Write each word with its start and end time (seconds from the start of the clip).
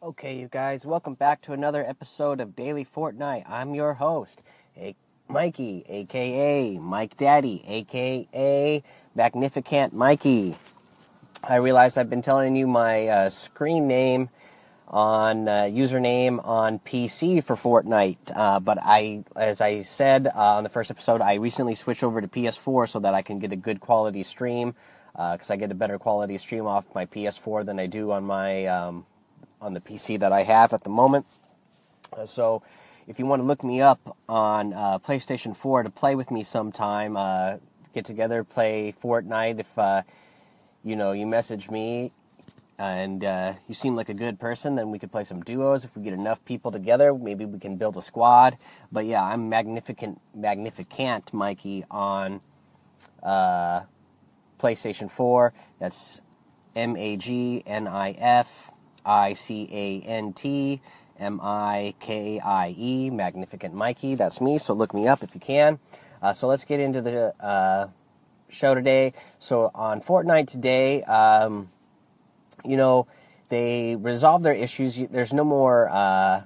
Okay, 0.00 0.36
you 0.36 0.46
guys, 0.46 0.86
welcome 0.86 1.14
back 1.14 1.42
to 1.42 1.52
another 1.52 1.84
episode 1.84 2.40
of 2.40 2.54
Daily 2.54 2.84
Fortnite. 2.84 3.50
I'm 3.50 3.74
your 3.74 3.94
host, 3.94 4.42
a- 4.76 4.94
Mikey, 5.28 5.84
aka 5.88 6.78
Mike 6.78 7.16
Daddy, 7.16 7.64
aka 7.66 8.84
Magnificent 9.16 9.92
Mikey. 9.92 10.56
I 11.42 11.56
realize 11.56 11.96
I've 11.96 12.08
been 12.08 12.22
telling 12.22 12.54
you 12.54 12.68
my 12.68 13.08
uh, 13.08 13.30
screen 13.30 13.88
name 13.88 14.28
on 14.86 15.48
uh, 15.48 15.62
username 15.64 16.46
on 16.46 16.78
PC 16.78 17.42
for 17.42 17.56
Fortnite, 17.56 18.18
uh, 18.36 18.60
but 18.60 18.78
I, 18.80 19.24
as 19.34 19.60
I 19.60 19.82
said 19.82 20.28
uh, 20.28 20.32
on 20.38 20.62
the 20.62 20.70
first 20.70 20.92
episode, 20.92 21.20
I 21.22 21.34
recently 21.34 21.74
switched 21.74 22.04
over 22.04 22.20
to 22.20 22.28
PS4 22.28 22.88
so 22.88 23.00
that 23.00 23.14
I 23.14 23.22
can 23.22 23.40
get 23.40 23.50
a 23.50 23.56
good 23.56 23.80
quality 23.80 24.22
stream 24.22 24.76
because 25.12 25.50
I 25.50 25.56
get 25.56 25.72
a 25.72 25.74
better 25.74 25.98
quality 25.98 26.38
stream 26.38 26.68
off 26.68 26.84
my 26.94 27.04
PS4 27.06 27.66
than 27.66 27.80
I 27.80 27.86
do 27.86 28.12
on 28.12 28.22
my 28.22 28.66
um, 28.66 29.04
on 29.60 29.74
the 29.74 29.80
PC 29.80 30.18
that 30.20 30.32
I 30.32 30.42
have 30.42 30.72
at 30.72 30.84
the 30.84 30.90
moment. 30.90 31.26
Uh, 32.12 32.26
so, 32.26 32.62
if 33.06 33.18
you 33.18 33.26
want 33.26 33.40
to 33.40 33.46
look 33.46 33.64
me 33.64 33.80
up 33.80 34.16
on 34.28 34.74
uh, 34.74 34.98
PlayStation 34.98 35.56
4 35.56 35.84
to 35.84 35.90
play 35.90 36.14
with 36.14 36.30
me 36.30 36.44
sometime, 36.44 37.16
uh, 37.16 37.56
get 37.94 38.04
together, 38.04 38.44
play 38.44 38.94
Fortnite. 39.02 39.60
If 39.60 39.78
uh, 39.78 40.02
you 40.84 40.94
know 40.94 41.12
you 41.12 41.26
message 41.26 41.70
me 41.70 42.12
and 42.78 43.24
uh, 43.24 43.54
you 43.66 43.74
seem 43.74 43.96
like 43.96 44.08
a 44.08 44.14
good 44.14 44.38
person, 44.38 44.76
then 44.76 44.90
we 44.90 44.98
could 44.98 45.10
play 45.10 45.24
some 45.24 45.42
duos. 45.42 45.84
If 45.84 45.96
we 45.96 46.02
get 46.02 46.12
enough 46.12 46.44
people 46.44 46.70
together, 46.70 47.12
maybe 47.12 47.44
we 47.44 47.58
can 47.58 47.76
build 47.76 47.96
a 47.96 48.02
squad. 48.02 48.56
But 48.92 49.06
yeah, 49.06 49.22
I'm 49.22 49.48
magnificent, 49.48 50.20
magnificent 50.34 51.32
Mikey 51.32 51.84
on 51.90 52.40
uh, 53.22 53.80
PlayStation 54.60 55.10
4. 55.10 55.52
That's 55.80 56.20
M 56.76 56.96
A 56.96 57.16
G 57.16 57.62
N 57.66 57.88
I 57.88 58.12
F 58.12 58.48
I 59.08 59.32
C 59.32 59.68
A 59.72 60.06
N 60.06 60.34
T 60.34 60.82
M 61.18 61.40
I 61.42 61.94
K 61.98 62.38
I 62.38 62.74
E, 62.78 63.10
Magnificent 63.10 63.74
Mikey. 63.74 64.14
That's 64.14 64.40
me, 64.40 64.58
so 64.58 64.74
look 64.74 64.92
me 64.92 65.08
up 65.08 65.22
if 65.22 65.34
you 65.34 65.40
can. 65.40 65.78
Uh, 66.22 66.32
so 66.32 66.46
let's 66.46 66.64
get 66.64 66.78
into 66.78 67.00
the 67.00 67.34
uh, 67.42 67.88
show 68.50 68.74
today. 68.74 69.14
So 69.38 69.70
on 69.74 70.02
Fortnite 70.02 70.48
today, 70.48 71.02
um, 71.04 71.70
you 72.64 72.76
know, 72.76 73.06
they 73.48 73.96
resolved 73.96 74.44
their 74.44 74.52
issues. 74.54 74.96
There's 75.10 75.32
no 75.32 75.44
more 75.44 75.88
uh, 75.88 76.42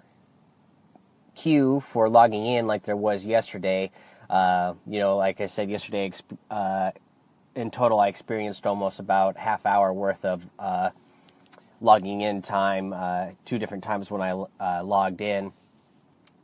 queue 1.34 1.82
for 1.88 2.08
logging 2.08 2.46
in 2.46 2.66
like 2.66 2.84
there 2.84 2.96
was 2.96 3.24
yesterday. 3.24 3.90
Uh, 4.30 4.74
you 4.86 5.00
know, 5.00 5.16
like 5.16 5.40
I 5.40 5.46
said 5.46 5.68
yesterday, 5.68 6.12
uh, 6.50 6.92
in 7.54 7.70
total, 7.70 8.00
I 8.00 8.08
experienced 8.08 8.66
almost 8.66 9.00
about 9.00 9.36
half 9.36 9.66
hour 9.66 9.92
worth 9.92 10.24
of 10.24 10.42
uh, 10.58 10.90
logging 11.82 12.20
in 12.20 12.42
time, 12.42 12.92
uh, 12.92 13.26
two 13.44 13.58
different 13.58 13.84
times 13.84 14.10
when 14.10 14.22
I 14.22 14.30
uh, 14.30 14.84
logged 14.84 15.20
in. 15.20 15.52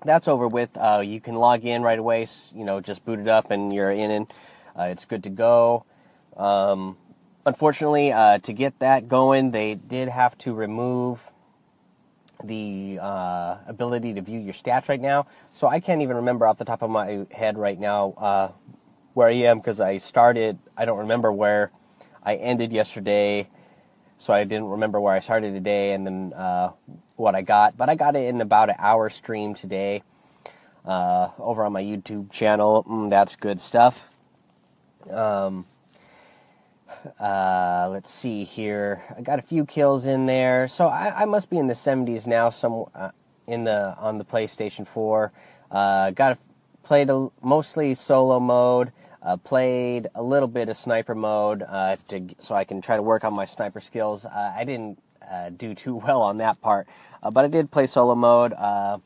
That's 0.04 0.28
over 0.28 0.46
with. 0.46 0.76
Uh, 0.76 1.02
you 1.04 1.20
can 1.20 1.36
log 1.36 1.64
in 1.64 1.82
right 1.82 1.98
away. 1.98 2.26
You 2.54 2.64
know, 2.64 2.80
just 2.80 3.04
boot 3.04 3.18
it 3.18 3.28
up 3.28 3.50
and 3.50 3.72
you're 3.72 3.90
in, 3.90 4.10
and 4.10 4.26
uh, 4.78 4.84
it's 4.84 5.04
good 5.04 5.24
to 5.24 5.30
go. 5.30 5.84
Um, 6.36 6.96
unfortunately, 7.46 8.12
uh, 8.12 8.38
to 8.38 8.52
get 8.52 8.78
that 8.80 9.08
going, 9.08 9.50
they 9.50 9.74
did 9.74 10.08
have 10.08 10.36
to 10.38 10.52
remove 10.52 11.20
the 12.44 12.98
uh, 13.02 13.56
ability 13.66 14.14
to 14.14 14.22
view 14.22 14.38
your 14.38 14.54
stats 14.54 14.88
right 14.88 15.00
now. 15.00 15.26
So 15.52 15.66
I 15.66 15.80
can't 15.80 16.02
even 16.02 16.16
remember 16.16 16.46
off 16.46 16.58
the 16.58 16.64
top 16.64 16.82
of 16.82 16.90
my 16.90 17.26
head 17.32 17.58
right 17.58 17.78
now 17.78 18.54
where 19.14 19.28
I 19.28 19.32
am 19.32 19.58
because 19.58 19.80
I 19.80 19.96
started. 19.98 20.58
I 20.76 20.84
don't 20.84 20.98
remember 20.98 21.32
where 21.32 21.72
I 22.22 22.36
ended 22.36 22.72
yesterday 22.72 23.48
so 24.18 24.34
I 24.34 24.44
didn't 24.44 24.66
remember 24.66 25.00
where 25.00 25.14
I 25.14 25.20
started 25.20 25.54
today 25.54 25.92
and 25.92 26.06
then 26.06 26.32
uh, 26.34 26.72
what 27.16 27.34
I 27.34 27.42
got. 27.42 27.76
But 27.76 27.88
I 27.88 27.94
got 27.94 28.16
it 28.16 28.26
in 28.28 28.40
about 28.40 28.68
an 28.68 28.76
hour 28.78 29.08
stream 29.08 29.54
today 29.54 30.02
uh, 30.84 31.30
over 31.38 31.64
on 31.64 31.72
my 31.72 31.82
YouTube 31.82 32.30
channel. 32.30 32.84
Mm, 32.84 33.10
that's 33.10 33.36
good 33.36 33.60
stuff. 33.60 34.10
Um, 35.10 35.66
uh, 37.20 37.88
let's 37.90 38.10
see 38.10 38.44
here. 38.44 39.02
I 39.16 39.22
got 39.22 39.38
a 39.38 39.42
few 39.42 39.64
kills 39.64 40.04
in 40.04 40.26
there, 40.26 40.66
so 40.66 40.88
I, 40.88 41.22
I 41.22 41.24
must 41.24 41.48
be 41.48 41.58
in 41.58 41.68
the 41.68 41.74
70s 41.74 42.26
now. 42.26 42.50
Some 42.50 42.86
uh, 42.94 43.10
in 43.46 43.64
the 43.64 43.96
on 43.98 44.18
the 44.18 44.24
PlayStation 44.24 44.86
4. 44.86 45.32
Uh, 45.70 46.10
got 46.10 46.32
a, 46.32 46.38
played 46.82 47.10
a, 47.10 47.28
mostly 47.42 47.94
solo 47.94 48.40
mode. 48.40 48.92
Uh, 49.20 49.36
played 49.36 50.08
a 50.14 50.22
little 50.22 50.46
bit 50.46 50.68
of 50.68 50.76
sniper 50.76 51.14
mode 51.14 51.64
uh, 51.68 51.96
to 52.06 52.28
so 52.38 52.54
I 52.54 52.62
can 52.62 52.80
try 52.80 52.94
to 52.94 53.02
work 53.02 53.24
on 53.24 53.34
my 53.34 53.46
sniper 53.46 53.80
skills. 53.80 54.24
Uh, 54.24 54.52
I 54.56 54.62
didn't 54.62 55.02
uh, 55.28 55.50
do 55.50 55.74
too 55.84 55.96
well 55.96 56.22
on 56.22 56.38
that 56.38 56.60
part, 56.60 56.86
uh, 57.22 57.30
but 57.30 57.44
I 57.44 57.48
did 57.48 57.72
play 57.72 57.86
solo 57.86 58.14
mode. 58.14 58.52
Uh, 58.52 58.98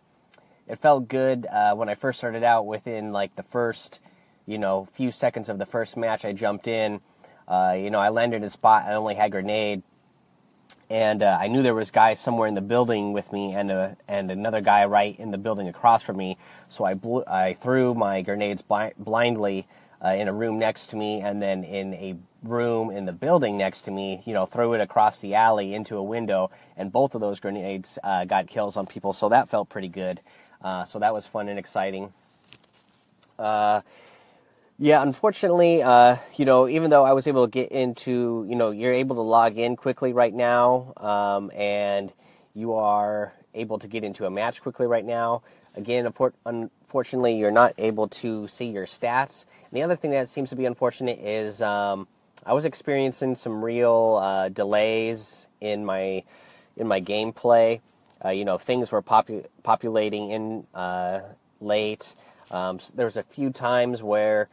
it 0.68 0.78
felt 0.80 1.08
good 1.08 1.46
when 1.74 1.88
I 1.88 1.94
first 1.94 2.18
started 2.18 2.44
out. 2.44 2.66
Within 2.66 3.12
like 3.12 3.34
the 3.36 3.42
first, 3.42 4.00
you 4.46 4.58
know, 4.58 4.86
few 4.94 5.10
seconds 5.10 5.48
of 5.48 5.58
the 5.58 5.66
first 5.66 5.96
match, 5.96 6.24
I 6.24 6.32
jumped 6.32 6.68
in. 6.68 7.00
you 7.50 7.90
know, 7.90 7.98
I 7.98 8.10
landed 8.10 8.44
a 8.44 8.50
spot. 8.50 8.84
I 8.86 8.94
only 8.94 9.14
had 9.14 9.32
grenade, 9.32 9.82
and 10.88 11.22
I 11.22 11.48
knew 11.48 11.62
there 11.62 11.74
was 11.74 11.90
guys 11.90 12.20
somewhere 12.20 12.48
in 12.48 12.54
the 12.54 12.60
building 12.60 13.12
with 13.12 13.32
me, 13.32 13.54
and 13.54 13.70
a, 13.70 13.96
and 14.06 14.30
another 14.30 14.60
guy 14.60 14.84
right 14.84 15.18
in 15.18 15.30
the 15.30 15.38
building 15.38 15.68
across 15.68 16.02
from 16.02 16.16
me. 16.16 16.36
So 16.68 16.84
I 16.84 16.94
blew, 16.94 17.24
I 17.26 17.54
threw 17.54 17.94
my 17.94 18.22
grenades 18.22 18.62
bl- 18.62 18.94
blindly 18.98 19.66
uh, 20.04 20.08
in 20.08 20.28
a 20.28 20.32
room 20.32 20.58
next 20.58 20.86
to 20.88 20.96
me 20.96 21.20
and 21.20 21.40
then 21.40 21.64
in 21.64 21.94
a 21.94 22.16
room 22.42 22.90
in 22.90 23.04
the 23.04 23.12
building 23.12 23.56
next 23.56 23.82
to 23.82 23.90
me, 23.90 24.22
you 24.26 24.34
know, 24.34 24.46
threw 24.46 24.74
it 24.74 24.80
across 24.80 25.20
the 25.20 25.34
alley 25.34 25.74
into 25.74 25.96
a 25.96 26.02
window, 26.02 26.50
and 26.76 26.90
both 26.90 27.14
of 27.14 27.20
those 27.20 27.38
grenades 27.38 27.98
uh, 28.02 28.24
got 28.24 28.48
kills 28.48 28.76
on 28.76 28.86
people, 28.86 29.12
so 29.12 29.28
that 29.28 29.48
felt 29.48 29.68
pretty 29.68 29.88
good. 29.88 30.20
Uh, 30.62 30.84
so 30.84 30.98
that 30.98 31.12
was 31.12 31.26
fun 31.26 31.48
and 31.48 31.58
exciting. 31.58 32.12
Uh, 33.38 33.80
yeah, 34.78 35.02
unfortunately, 35.02 35.82
uh, 35.82 36.16
you 36.34 36.44
know, 36.44 36.68
even 36.68 36.90
though 36.90 37.04
I 37.04 37.12
was 37.12 37.26
able 37.26 37.46
to 37.46 37.50
get 37.50 37.70
into, 37.70 38.44
you 38.48 38.56
know, 38.56 38.70
you're 38.70 38.94
able 38.94 39.16
to 39.16 39.22
log 39.22 39.56
in 39.56 39.76
quickly 39.76 40.12
right 40.12 40.34
now, 40.34 40.92
um, 40.96 41.52
and 41.54 42.12
you 42.54 42.74
are 42.74 43.32
able 43.54 43.78
to 43.78 43.86
get 43.86 44.02
into 44.02 44.26
a 44.26 44.30
match 44.30 44.62
quickly 44.62 44.86
right 44.86 45.04
now. 45.04 45.42
Again, 45.74 46.06
unfortunately, 46.92 47.38
you're 47.38 47.50
not 47.50 47.72
able 47.78 48.06
to 48.06 48.46
see 48.48 48.66
your 48.66 48.84
stats. 48.84 49.46
And 49.70 49.78
the 49.78 49.82
other 49.82 49.96
thing 49.96 50.10
that 50.10 50.28
seems 50.28 50.50
to 50.50 50.56
be 50.56 50.66
unfortunate 50.66 51.20
is 51.20 51.62
um, 51.62 52.06
I 52.44 52.52
was 52.52 52.66
experiencing 52.66 53.34
some 53.34 53.64
real 53.64 54.20
uh, 54.22 54.50
delays 54.50 55.46
in 55.62 55.86
my 55.86 56.22
in 56.76 56.86
my 56.86 57.00
gameplay. 57.00 57.80
Uh, 58.22 58.28
you 58.28 58.44
know, 58.44 58.58
things 58.58 58.92
were 58.92 59.00
popu- 59.00 59.46
populating 59.62 60.32
in 60.32 60.66
uh, 60.74 61.20
late. 61.62 62.14
Um, 62.50 62.78
so 62.78 62.92
there 62.94 63.06
was 63.06 63.16
a 63.16 63.22
few 63.22 63.48
times 63.48 64.02
where, 64.02 64.50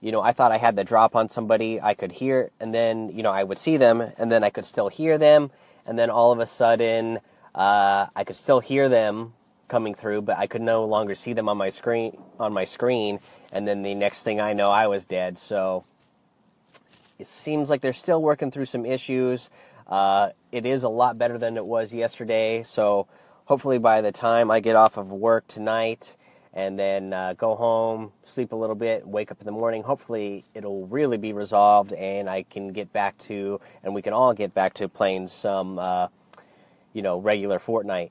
you 0.00 0.10
know, 0.10 0.22
I 0.22 0.32
thought 0.32 0.52
I 0.52 0.56
had 0.56 0.76
the 0.76 0.84
drop 0.84 1.14
on 1.14 1.28
somebody. 1.28 1.82
I 1.82 1.92
could 1.92 2.12
hear, 2.12 2.50
and 2.60 2.74
then 2.74 3.10
you 3.14 3.22
know 3.22 3.30
I 3.30 3.44
would 3.44 3.58
see 3.58 3.76
them, 3.76 4.00
and 4.00 4.32
then 4.32 4.42
I 4.42 4.48
could 4.48 4.64
still 4.64 4.88
hear 4.88 5.18
them, 5.18 5.50
and 5.84 5.98
then 5.98 6.08
all 6.08 6.32
of 6.32 6.38
a 6.38 6.46
sudden 6.46 7.18
uh, 7.54 8.06
I 8.16 8.24
could 8.24 8.36
still 8.36 8.60
hear 8.60 8.88
them 8.88 9.34
coming 9.68 9.94
through, 9.94 10.22
but 10.22 10.38
I 10.38 10.46
could 10.46 10.62
no 10.62 10.84
longer 10.84 11.14
see 11.14 11.32
them 11.32 11.48
on 11.48 11.56
my 11.56 11.70
screen 11.70 12.16
on 12.38 12.52
my 12.52 12.64
screen. 12.64 13.20
And 13.52 13.66
then 13.66 13.82
the 13.82 13.94
next 13.94 14.22
thing 14.22 14.40
I 14.40 14.52
know, 14.52 14.66
I 14.66 14.86
was 14.86 15.04
dead. 15.04 15.38
So 15.38 15.84
it 17.18 17.26
seems 17.26 17.70
like 17.70 17.80
they're 17.80 17.92
still 17.92 18.22
working 18.22 18.50
through 18.50 18.66
some 18.66 18.84
issues. 18.84 19.50
Uh, 19.86 20.30
it 20.50 20.66
is 20.66 20.82
a 20.82 20.88
lot 20.88 21.18
better 21.18 21.38
than 21.38 21.56
it 21.56 21.64
was 21.64 21.92
yesterday. 21.92 22.62
So 22.62 23.06
hopefully 23.44 23.78
by 23.78 24.00
the 24.00 24.12
time 24.12 24.50
I 24.50 24.60
get 24.60 24.76
off 24.76 24.96
of 24.96 25.10
work 25.10 25.46
tonight 25.46 26.16
and 26.52 26.78
then 26.78 27.12
uh, 27.12 27.34
go 27.34 27.56
home, 27.56 28.12
sleep 28.24 28.52
a 28.52 28.56
little 28.56 28.76
bit, 28.76 29.06
wake 29.06 29.30
up 29.32 29.40
in 29.40 29.46
the 29.46 29.52
morning, 29.52 29.82
hopefully 29.82 30.44
it'll 30.54 30.86
really 30.86 31.16
be 31.16 31.32
resolved 31.32 31.92
and 31.92 32.30
I 32.30 32.44
can 32.44 32.68
get 32.68 32.92
back 32.92 33.18
to, 33.18 33.60
and 33.82 33.94
we 33.94 34.02
can 34.02 34.12
all 34.12 34.32
get 34.32 34.54
back 34.54 34.74
to 34.74 34.88
playing 34.88 35.28
some, 35.28 35.78
uh, 35.78 36.08
you 36.92 37.02
know, 37.02 37.18
regular 37.18 37.58
Fortnite. 37.58 38.10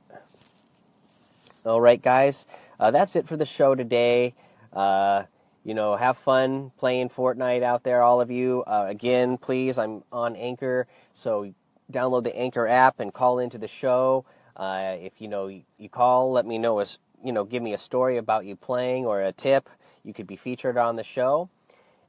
All 1.66 1.80
right, 1.80 2.02
guys, 2.02 2.46
uh, 2.78 2.92
that's 2.92 3.16
it 3.16 3.26
for 3.26 3.38
the 3.38 3.46
show 3.46 3.74
today. 3.74 4.34
Uh, 4.74 5.24
you 5.64 5.74
know, 5.74 5.96
have 5.96 6.18
fun 6.18 6.74
playing 6.78 7.08
Fortnite 7.08 7.64
out 7.64 7.84
there, 7.84 8.02
all 8.02 8.20
of 8.20 8.30
you. 8.30 8.66
Uh, 8.68 8.88
again, 8.90 9.38
please, 9.38 9.78
I'm 9.78 10.04
on 10.12 10.36
Anchor, 10.36 10.88
so 11.14 11.54
download 11.90 12.26
the 12.26 12.36
Anchor 12.36 12.68
app 12.68 13.00
and 13.00 13.14
call 13.14 13.40
into 13.40 13.58
the 13.58 13.70
show. 13.70 14.26
Uh, 14.58 14.98
if 15.00 15.14
you 15.20 15.30
know 15.30 15.48
you 15.48 15.88
call, 15.90 16.34
let 16.34 16.46
me 16.46 16.58
know. 16.58 16.80
As 16.80 16.98
you 17.24 17.32
know, 17.32 17.46
give 17.46 17.64
me 17.64 17.72
a 17.72 17.78
story 17.78 18.18
about 18.18 18.44
you 18.44 18.58
playing 18.58 19.06
or 19.06 19.22
a 19.22 19.32
tip. 19.32 19.70
You 20.04 20.14
could 20.14 20.28
be 20.28 20.36
featured 20.36 20.78
on 20.78 20.98
the 20.98 21.04
show. 21.06 21.50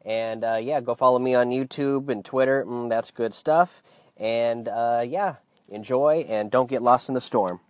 And 0.05 0.43
uh, 0.43 0.59
yeah, 0.61 0.81
go 0.81 0.97
follow 0.97 1.21
me 1.21 1.37
on 1.37 1.51
YouTube 1.51 2.09
and 2.09 2.25
Twitter. 2.25 2.65
Mm, 2.67 2.89
that's 2.89 3.13
good 3.13 3.33
stuff. 3.33 3.85
And 4.17 4.67
uh, 4.67 5.05
yeah, 5.07 5.37
enjoy 5.69 6.27
and 6.29 6.51
don't 6.51 6.69
get 6.69 6.83
lost 6.83 7.09
in 7.09 7.15
the 7.15 7.21
storm. 7.21 7.61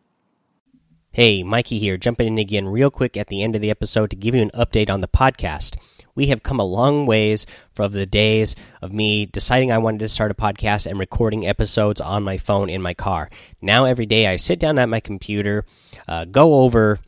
Hey, 1.15 1.45
Mikey 1.45 1.79
here, 1.79 1.97
jumping 1.97 2.27
in 2.27 2.39
again 2.39 2.67
real 2.67 2.91
quick 2.91 3.17
at 3.17 3.29
the 3.29 3.41
end 3.45 3.55
of 3.55 3.63
the 3.63 3.71
episode 3.71 4.11
to 4.11 4.17
give 4.17 4.35
you 4.35 4.43
an 4.43 4.51
update 4.51 4.91
on 4.91 5.01
the 5.01 5.07
podcast. 5.07 5.77
we 6.17 6.27
have 6.27 6.43
come 6.43 6.59
a 6.59 6.65
long 6.65 7.07
ways 7.07 7.47
from 7.73 7.93
the 7.93 8.05
days 8.05 8.57
of 8.83 8.93
me 8.93 9.25
deciding 9.25 9.71
I 9.71 9.79
wanted 9.79 10.01
to 10.01 10.09
start 10.09 10.33
a 10.33 10.35
podcast 10.35 10.87
and 10.87 10.99
recording 10.99 11.47
episodes 11.47 12.01
on 12.01 12.25
my 12.25 12.37
phone 12.37 12.69
in 12.69 12.83
my 12.83 12.95
car. 12.95 13.31
Now, 13.63 13.85
every 13.85 14.07
day 14.07 14.27
I 14.27 14.35
sit 14.35 14.59
down 14.59 14.77
at 14.77 14.89
my 14.89 14.99
computer, 14.99 15.65
uh, 16.09 16.25
go 16.25 16.55
over 16.55 16.99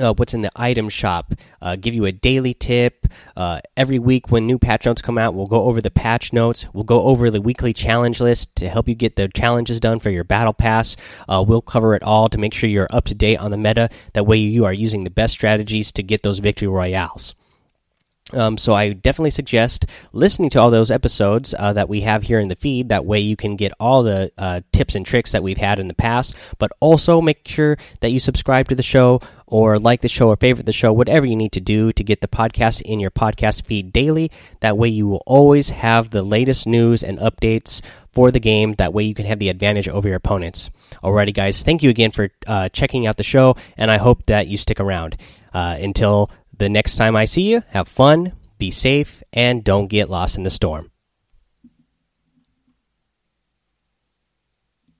uh, 0.00 0.14
what's 0.14 0.34
in 0.34 0.40
the 0.40 0.50
item 0.56 0.88
shop, 0.88 1.34
uh, 1.60 1.76
give 1.76 1.94
you 1.94 2.04
a 2.06 2.12
daily 2.12 2.54
tip. 2.54 3.06
Uh, 3.36 3.60
every 3.76 3.98
week, 3.98 4.30
when 4.30 4.46
new 4.46 4.58
patch 4.58 4.86
notes 4.86 5.02
come 5.02 5.18
out, 5.18 5.34
we'll 5.34 5.46
go 5.46 5.64
over 5.64 5.80
the 5.80 5.90
patch 5.90 6.32
notes. 6.32 6.66
We'll 6.72 6.84
go 6.84 7.02
over 7.02 7.30
the 7.30 7.40
weekly 7.40 7.72
challenge 7.72 8.20
list 8.20 8.54
to 8.56 8.68
help 8.68 8.88
you 8.88 8.94
get 8.94 9.16
the 9.16 9.28
challenges 9.28 9.80
done 9.80 9.98
for 9.98 10.10
your 10.10 10.24
battle 10.24 10.52
pass. 10.52 10.96
Uh, 11.28 11.44
we'll 11.46 11.62
cover 11.62 11.94
it 11.94 12.02
all 12.02 12.28
to 12.28 12.38
make 12.38 12.54
sure 12.54 12.70
you're 12.70 12.88
up 12.90 13.04
to 13.06 13.14
date 13.14 13.36
on 13.36 13.50
the 13.50 13.56
meta. 13.56 13.90
That 14.14 14.24
way, 14.24 14.38
you 14.38 14.64
are 14.64 14.72
using 14.72 15.04
the 15.04 15.10
best 15.10 15.34
strategies 15.34 15.92
to 15.92 16.02
get 16.02 16.22
those 16.22 16.38
victory 16.38 16.68
royales. 16.68 17.34
Um, 18.32 18.58
so 18.58 18.74
I 18.74 18.92
definitely 18.92 19.30
suggest 19.30 19.86
listening 20.12 20.50
to 20.50 20.60
all 20.60 20.70
those 20.70 20.90
episodes 20.90 21.54
uh, 21.58 21.72
that 21.72 21.88
we 21.88 22.02
have 22.02 22.22
here 22.22 22.40
in 22.40 22.48
the 22.48 22.56
feed. 22.56 22.88
That 22.88 23.04
way 23.04 23.20
you 23.20 23.36
can 23.36 23.56
get 23.56 23.72
all 23.80 24.02
the 24.02 24.32
uh, 24.38 24.60
tips 24.72 24.94
and 24.94 25.04
tricks 25.04 25.32
that 25.32 25.42
we've 25.42 25.58
had 25.58 25.78
in 25.78 25.88
the 25.88 25.94
past. 25.94 26.34
But 26.58 26.72
also 26.80 27.20
make 27.20 27.46
sure 27.46 27.78
that 28.00 28.10
you 28.10 28.20
subscribe 28.20 28.68
to 28.68 28.74
the 28.74 28.82
show 28.82 29.20
or 29.50 29.78
like 29.78 30.00
the 30.00 30.08
show 30.08 30.28
or 30.28 30.36
favorite 30.36 30.66
the 30.66 30.72
show, 30.72 30.92
whatever 30.92 31.26
you 31.26 31.36
need 31.36 31.52
to 31.52 31.60
do 31.60 31.92
to 31.92 32.04
get 32.04 32.20
the 32.20 32.28
podcast 32.28 32.80
in 32.82 33.00
your 33.00 33.10
podcast 33.10 33.64
feed 33.66 33.92
daily. 33.92 34.30
That 34.60 34.78
way 34.78 34.88
you 34.88 35.08
will 35.08 35.22
always 35.26 35.70
have 35.70 36.10
the 36.10 36.22
latest 36.22 36.66
news 36.66 37.02
and 37.02 37.18
updates 37.18 37.82
for 38.12 38.30
the 38.30 38.40
game. 38.40 38.74
That 38.74 38.92
way 38.92 39.04
you 39.04 39.14
can 39.14 39.26
have 39.26 39.38
the 39.38 39.48
advantage 39.48 39.88
over 39.88 40.08
your 40.08 40.16
opponents. 40.16 40.70
Alrighty, 41.02 41.34
guys, 41.34 41.62
thank 41.62 41.82
you 41.82 41.90
again 41.90 42.10
for 42.12 42.30
uh, 42.46 42.68
checking 42.68 43.06
out 43.06 43.16
the 43.16 43.24
show, 43.24 43.56
and 43.76 43.90
I 43.90 43.98
hope 43.98 44.26
that 44.26 44.46
you 44.46 44.56
stick 44.56 44.80
around 44.80 45.16
uh, 45.52 45.76
until 45.80 46.30
the 46.60 46.68
next 46.68 46.96
time 46.96 47.16
I 47.16 47.24
see 47.24 47.50
you, 47.50 47.62
have 47.70 47.88
fun, 47.88 48.32
be 48.58 48.70
safe, 48.70 49.22
and 49.32 49.64
don't 49.64 49.88
get 49.88 50.10
lost 50.10 50.36
in 50.36 50.44
the 50.44 50.50
storm. 50.50 50.89